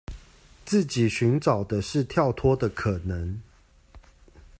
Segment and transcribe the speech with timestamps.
[0.65, 3.39] 自己尋找的是跳脫的可能